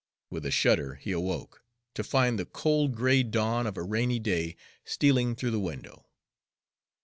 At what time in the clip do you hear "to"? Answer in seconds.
1.93-2.03